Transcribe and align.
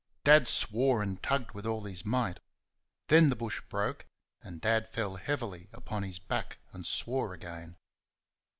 Dad 0.23 0.47
swore 0.47 1.03
and 1.03 1.21
tugged 1.21 1.51
with 1.51 1.67
all 1.67 1.83
his 1.83 2.03
might. 2.03 2.39
Then 3.09 3.27
the 3.27 3.35
bush 3.35 3.61
broke 3.69 4.07
and 4.41 4.59
Dad 4.59 4.89
fell 4.89 5.17
heavily 5.17 5.69
upon 5.73 6.01
his 6.01 6.17
back 6.17 6.57
and 6.73 6.87
swore 6.87 7.35
again. 7.35 7.77